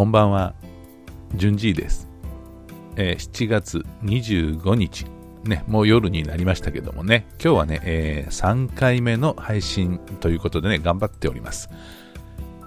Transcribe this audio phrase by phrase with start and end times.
[0.00, 0.54] こんばんは、
[1.34, 2.08] 順次です、
[2.96, 5.04] えー、7月25日、
[5.44, 11.68] ね、もう夜になりましたけどもね、今日はね、えー、3回目の配信ということでね、頑張っております。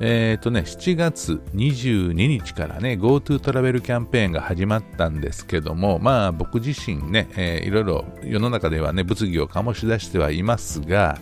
[0.00, 11.18] えっ、ー、とね、7月22日からね、GoTo トラベルキャンペーンが始まったんですけども、まあ僕自身ね、えー、いろいろ世の中ではね、物議を醸し出してはいますが、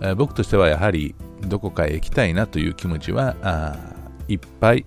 [0.00, 3.36] えー、僕としてはやはりどこかへ行きたいなという気持ちは
[4.28, 4.86] いっぱい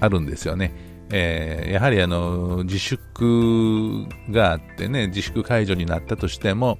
[0.00, 0.72] あるんですよね。
[1.12, 6.78] えー、やはりあの自粛があってね、自粛解除になったとしても、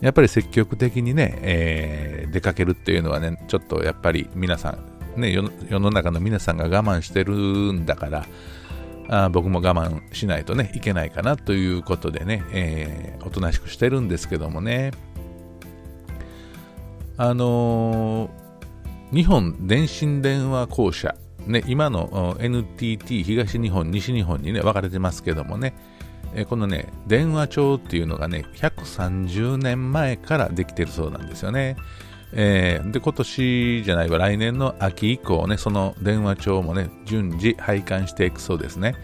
[0.00, 4.76] やっぱり積極的にね、えー、出かけるっていうのはね、ちょっとやっぱり皆さ
[5.16, 5.42] ん、ね、世
[5.80, 8.26] の中の皆さんが我慢してるんだから、
[9.08, 14.90] あ僕も我慢しないとね、いけないかなということでね、えー、おとなしくしてるんですけどもね、
[17.16, 21.14] あのー、日本電信電話公社、
[21.46, 25.74] ね、今の NTT 東日本、西日本にね、分かれてますけどもね、
[26.34, 31.76] えこのね、電話帳っていうのがね、130年前からできてるそうなんですよね。
[32.32, 38.94] えー、で、今年じゃないわ、来年の秋以降ね、その電話帳もね、順次配管していくそうですね。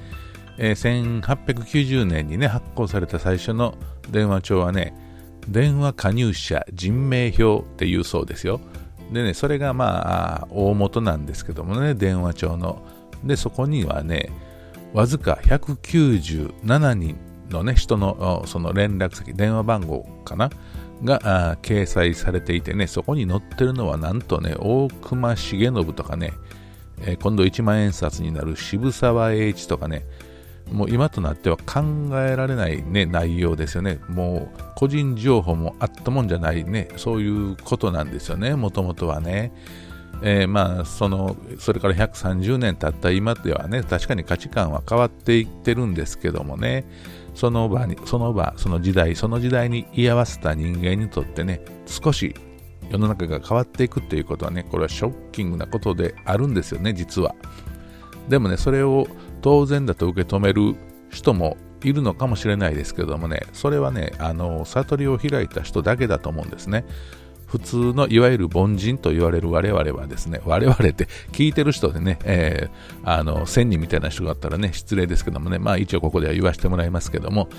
[0.58, 3.74] えー、1890年にね、発行された最初の
[4.10, 4.94] 電話帳はね、
[5.48, 8.60] 電話加入者人名表っていうそうですよ。
[9.12, 12.82] でね、それがまあ、大元なんですけどもね、電話帳の。
[13.24, 14.30] で、そこにはね、
[14.92, 17.16] わずか197人
[17.50, 20.50] のね、人のその連絡先、電話番号かな
[21.04, 26.32] が掲載されていてね、そこに載ってるのはなんとね、大隈重信とかね、
[27.00, 30.04] えー、今度1万円札になる渋沢栄一とかね、
[30.70, 31.82] もう今となっては考
[32.20, 34.00] えられない、ね、内容ですよね。
[34.08, 39.52] もう個人情報もあったもんじゃないね、そういうことなんですよね、もともとはね。
[40.24, 46.84] えー、まあそのそれから130年経った今ではね確かに価値観は変わっていってるんですけどもね
[47.34, 52.36] その場にその場その時代その時代に居合わせた人間にとってね少し
[52.90, 57.34] 世の中が変わっていくっていうことはねこれはショッキングなことであるんですよね実は
[58.28, 59.08] でもねそれを
[59.42, 60.76] 当然だと受け止める
[61.10, 66.84] 人もいるのかもしれないですけどもねそれはねあの悟りを開いた人だけだと思うんですね
[67.52, 77.50] 普通のいわゆる凡人と言われる我々はですね、我々って聞いてる人でね、えー、あの、千人みたいな人があったらね、失礼ですけどもね、まあ一応ここでは言わせてもらいますけども、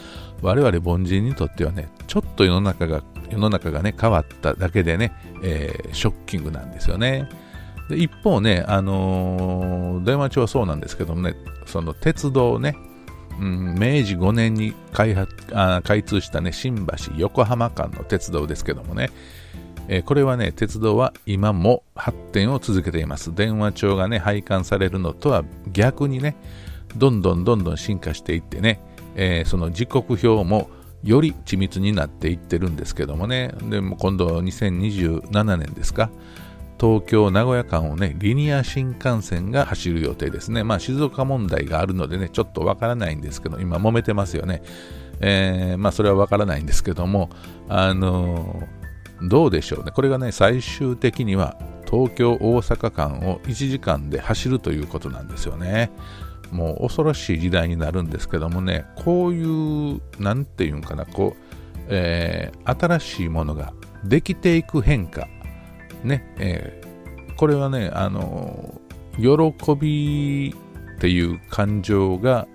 [0.41, 5.11] 我々凡人にとってはね、ちょっと世の中が、世の中がね、変わっただけでね、
[5.43, 7.29] えー、ショッキングなんですよね。
[7.89, 11.35] で一方ね、あのー、電話帳はそうなんですけどもね、
[11.65, 12.77] その鉄道ね、
[13.39, 19.09] うん、明治5年に開発あ開通したね、新橋横浜間の鉄道ですけどもね、
[19.87, 23.33] えー、これはね、鉄道は今も発展を続けています。
[23.35, 26.35] 電話帳がね、配管されるのとは逆にね、
[26.95, 28.79] どんどんどんどん進化していってね、
[29.15, 30.69] えー、その時刻表も
[31.03, 36.09] より緻密になっていってるんですけどもね、でも今度2027年ですか、
[36.83, 40.65] 東京名古屋間をね、リニア新幹線が走る予定ですね。
[40.65, 44.61] まあ静岡問題があるのでね、ちょっとわからないんですけど、今揉めてますよね。
[45.21, 47.29] えー、まあそれはわからないんですけども、
[47.69, 48.83] あのー
[49.29, 49.91] どうでしょうね。
[49.91, 51.57] これがね、最終的には
[51.89, 55.89] 東京大阪間を1時間で走るということなんですよね。
[56.51, 59.43] もう恐ろしい時代になるんですけどもね、こうい
[59.95, 63.73] う、なんていうんかな、こう、えー、新しいものが
[64.03, 65.29] できていく変化、
[66.03, 68.81] ね、えー、これはね、あの、
[69.17, 70.53] 喜び
[70.95, 72.47] っていう感情が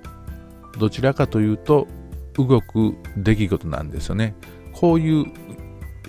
[0.78, 1.86] どちらかというと
[2.34, 4.34] 動く出来事なんですよね。
[4.72, 5.26] こういう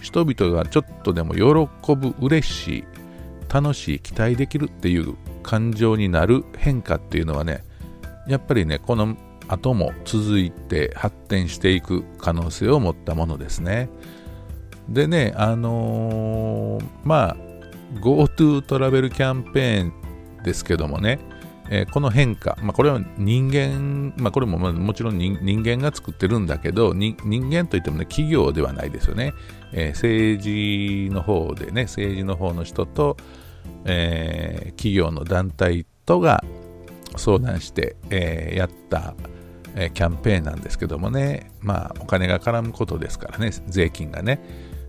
[0.02, 2.84] 人々がちょっとでも喜ぶ、嬉しい、
[3.52, 7.64] 楽しい、期待できるっていう感情になる変化っていうのはね、
[8.28, 9.18] やっぱりね、この
[9.48, 13.90] 後も続いて発展していく可能性を持ったものですね。
[14.90, 17.38] でね、あのー、まあ、
[18.02, 21.20] GoTo トラベルキャンペーンですけどもね、
[21.70, 29.34] えー、この変化、まあ、これは人間、まあ、これももちろん人間が作ってるんだけど人間といってもね企業ではないですよね、
[29.72, 33.18] えー、政治の方でね政治の方の人と、
[33.86, 36.44] えー、企業の団体とが
[37.18, 39.16] 相談して、えやった、
[39.76, 41.52] えキャンペーンなんですけどもね。
[41.60, 44.40] まあお金が絡むことですからね税金がね、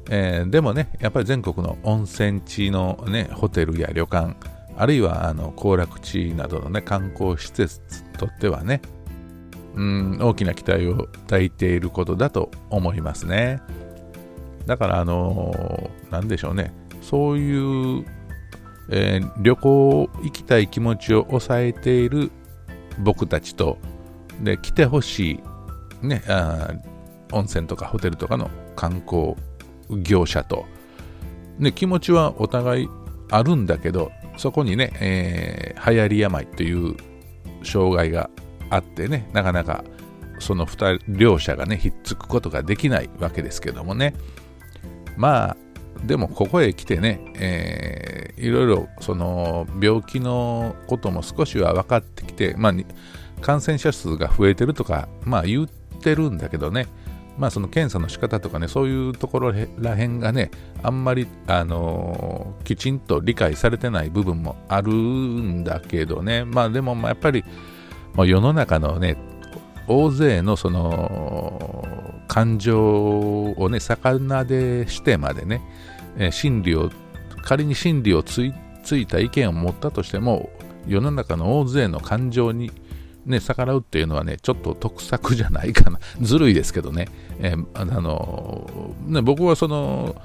[0.08, 4.34] えでもねやっぱり全国の温泉地のねホテルや旅館
[4.76, 7.80] あるいはあの行楽地などの、ね、観光施設
[8.18, 8.80] とってはね、
[9.74, 13.60] うん、大きな期待を抱いていることだと思いますね。
[14.66, 18.06] だから、あのー、なんでしょうね、そういう、
[18.90, 22.30] えー、旅行行きたい気持ちを抑えている
[22.98, 23.78] 僕たちと、
[24.42, 25.42] で、来てほし
[26.02, 26.72] い、ね、あ
[27.32, 29.36] 温泉とかホテルとかの観光
[29.98, 30.66] 業者と、
[31.58, 32.88] で、気持ちはお互い
[33.30, 36.96] あるんだけど、そこにね、えー、流行り病という
[37.62, 38.30] 障害が
[38.70, 39.84] あってね、なかなか
[40.38, 44.14] その2人両者がね、ひっつくことができないわけですけどもね。
[45.16, 45.56] まあ、
[46.06, 52.72] でもここへ来てね、えー、いろいろその病気のことも少しは分かってきて、まあ、
[53.42, 56.86] 感染者数が増えてるとか、まあ言ってるんだけどね、
[57.38, 60.50] まあその検査の仕方とかね、そういうところらへんがね、
[60.82, 67.44] あんまり、あのー、きちんと理解されてない部分もあるんだけどね、まあでもやっぱり、
[68.14, 69.16] まあ、世の中のね、
[69.86, 71.84] 大勢のその
[72.28, 75.62] 感情をね、魚でしてまでね、
[76.16, 76.90] え真理を、
[77.42, 80.50] 仮に真理をついついた意見を持ったとしても、
[80.86, 82.70] 世の中の大勢の感情に、
[83.26, 85.98] ね、逆らうっていうのはね、ちょっと得策じゃないかな。
[86.20, 87.08] ずるいですけどね。
[87.40, 90.16] えー、あのね僕はその、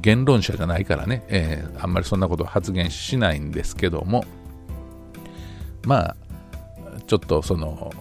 [0.00, 4.24] 言論者じゃないからね、えー、あんまりそんなこと発言しないんですけども、
[5.84, 6.16] まあ、
[7.06, 7.92] ちょっとその、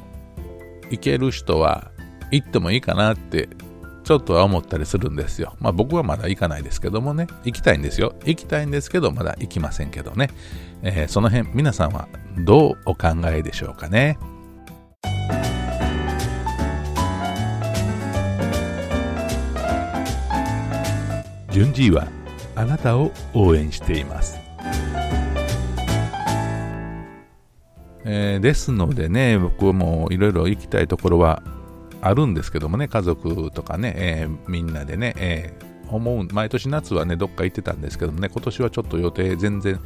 [0.91, 1.91] 行ける人は
[2.31, 3.49] 行ってもいいかなって
[4.07, 5.57] ちょっとは思ったりするんですよ。
[5.59, 8.15] まあ僕はまだ行かないですけどもね、行きたいんですよ。
[8.23, 10.29] 行きたいんですけど、まだ行きませんけどね。
[10.81, 12.07] えー、その辺、皆さんは
[12.37, 14.17] どうお考えでしょうかね。
[21.51, 22.07] 順次は
[22.55, 24.39] あなたを応援しています。
[28.05, 31.43] えー、ですのでね、僕もいろいろ行きたいところは
[32.07, 39.79] あるんですけどもね、家族とかね、えー、みんなでね、えー、思う、毎年夏はね、どっか行ってたんですけどもね、今年はちょっと予定全然、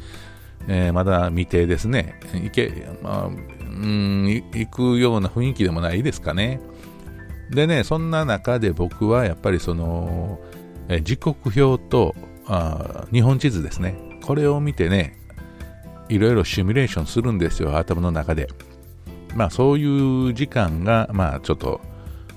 [0.68, 2.20] えー、まだ未定ですね。
[2.34, 6.60] 行け、まあ、うん、行くような雰囲気でもないですかね。
[7.50, 10.40] でね、そんな中で僕はやっぱりその、
[10.88, 12.14] え時刻表と
[12.46, 13.96] あ日本地図ですね。
[14.22, 15.18] これを見てね、
[16.08, 18.48] いろいろシミュレーションするんですよ、頭の中で。
[19.34, 21.80] まあそういう時間が、まあちょっと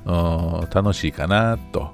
[0.06, 1.92] 楽しいかなと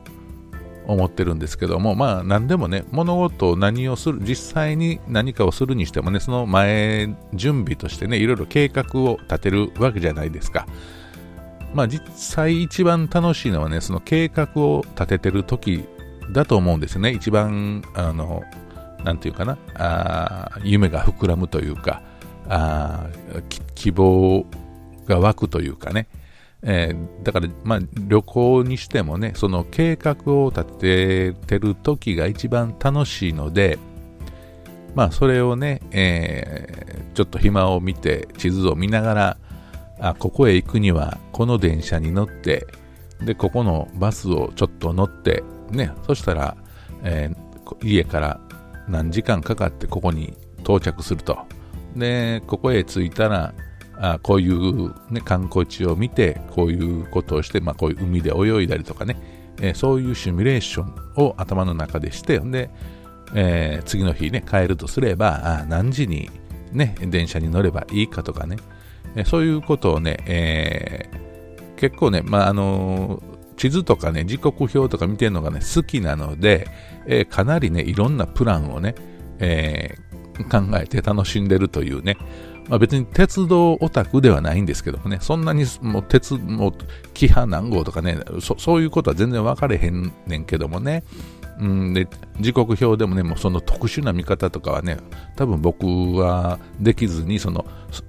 [0.87, 10.67] 思ってるんですけども、まあ何でもね、物事を何をする、実際に何かをするにしてもね、その前準備としてね、いろいろ計画を立てるわけじゃないですか。
[11.73, 15.85] まあ実際一番楽しいのはね、その計画を立ててる時
[16.33, 17.11] だと思うんですよね。
[17.11, 18.43] 一番、あの、
[19.03, 22.01] なんていうかな、あ夢が膨らむというか、
[22.49, 23.07] あ
[23.75, 24.45] 希望
[25.07, 26.07] が湧くというかね、
[26.63, 33.79] えー、だから、まあ、旅行にしてもね、その計画を立ててる時が一番楽しいので、
[34.93, 39.37] まあ、それをね、えー、ちょっと暇を見て、地図を見ながら、
[39.99, 42.67] あ、ここへ行くには、この電車に乗って、
[43.21, 46.57] で、ここのバスをちょっと乗って、ね、そしたら、
[47.03, 48.39] えー、家から
[48.87, 51.39] 何時間かかってここに到着すると。
[51.95, 53.53] で、ここへ着いたら、
[54.01, 59.15] あこういう、ね、観光地を見て、こういうことをして、まあ、こういう海で泳いだりとかね、
[59.61, 62.71] えー、そういうシミュレーションを頭の中でして、で、
[63.35, 66.31] えー、次の日ね、帰るとすれば、あ何時に
[66.71, 68.57] ね、電車に乗ればいいかとかね、
[69.15, 73.21] えー、そういうことをね、えー、結構ね、まあ、あの
[73.55, 76.67] 地図とかね、時刻表とか見てるのがね、好きなので、
[77.05, 78.95] え、かなりね、いろんなプランをね、
[79.37, 79.95] え、
[80.49, 82.17] 考えて楽しんでるというね、
[82.69, 86.73] まあ、別に鉄道オタクではないんですけどもね、そんなにもう鉄、もう、
[87.13, 91.03] キハ何号とかねそ、そういうことは全然分かれへんねんけどもね、
[91.59, 92.07] うん、で
[92.39, 94.97] 時刻表でもね、もうその特殊な見方とかはね、
[95.35, 97.65] 多分僕はできずに、その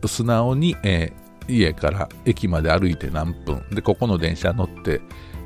[0.07, 5.01] 素直に、えー、家から駅まで歩いて何分、で、ここの電車乗って、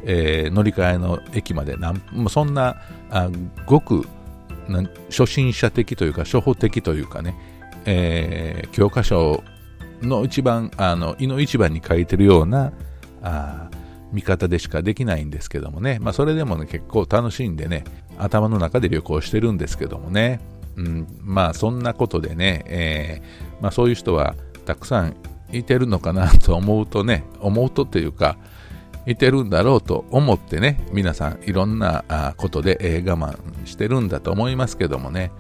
[0.05, 2.77] えー、乗り換えの駅まで何分、そんな、
[3.11, 3.29] あ
[3.67, 4.07] ごく
[5.11, 7.35] 初心者的というか、初歩的というかね、
[7.87, 9.43] えー、教科書
[10.03, 12.73] の一番、あの、胃の一番に書いてるような、
[13.23, 13.71] あ
[14.13, 17.85] 見方でしかできないんですけどもね、まあ、それでもね、結構楽しんでね、
[18.19, 20.41] 頭の中で旅行してるんですけどもね、
[20.77, 25.17] うん、まあ、そんなことでね、えー、まあ、そういう人はたくさん
[25.53, 28.37] いてるのかなと思うとね、思うとっていうか、
[29.07, 35.31] いてるんだろうと思ってね、皆さんいろんなことで、えー、我慢してるんだと思いますけどもね、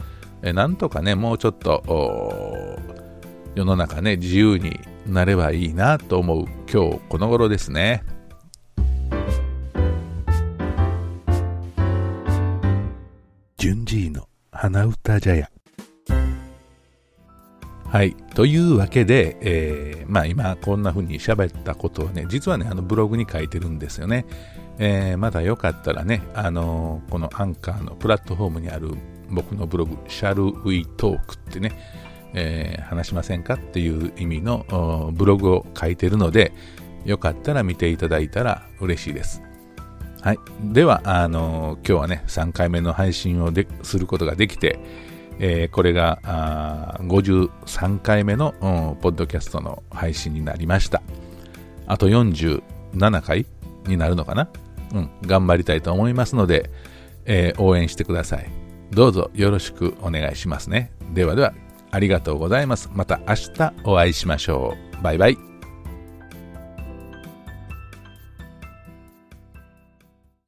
[0.42, 2.78] えなんとかね、もうちょっと
[3.54, 8.04] 世の中ね、自由になればいいなと思う今日この頃ですね。
[14.10, 15.50] の花歌茶屋
[17.88, 18.14] はい。
[18.34, 24.26] というわけで、えー、まあ今こんな風に喋ったことをね、実はね、あのブログに書いてるんですよね。
[24.78, 28.90] えー、まだよかったらね、あのー、このアンカーのプラットフォームにある
[29.30, 31.72] 僕のブログ、Shall We Talk ってね、
[32.34, 36.52] えー、話しませんかっていう意味のブログを書いてるので、
[37.04, 39.42] よかったら見ていただいたら嬉しいです。
[40.22, 40.38] はい。
[40.72, 43.52] では、あのー、今日はね、3回目の配信を
[43.82, 44.80] することができて、
[45.38, 48.54] えー、これが53回目の、
[49.02, 51.02] ポッドキャストの配信になりました。
[51.86, 52.62] あと47
[53.20, 53.46] 回
[53.86, 54.48] になるのかな？
[54.94, 56.70] うん、頑張りたいと思いますので、
[57.24, 58.50] えー、応援してください。
[58.90, 60.92] どうぞよろしくお願いしますね。
[61.12, 61.54] ではでは、
[61.90, 62.90] ありがとうございます。
[62.92, 65.02] また明日お会いしましょう。
[65.02, 65.55] バイバイ。